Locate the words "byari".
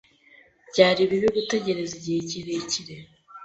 0.69-1.01